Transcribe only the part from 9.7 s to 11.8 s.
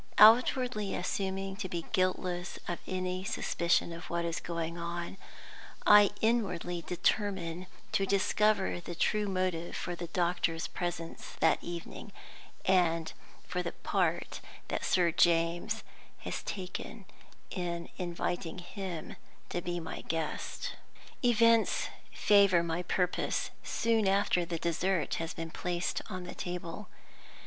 for the doctor's presence that